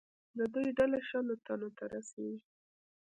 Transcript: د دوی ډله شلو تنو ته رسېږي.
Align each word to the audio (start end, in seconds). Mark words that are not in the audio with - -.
د 0.37 0.39
دوی 0.53 0.67
ډله 0.77 0.99
شلو 1.09 1.35
تنو 1.45 1.69
ته 1.77 1.83
رسېږي. 1.93 2.39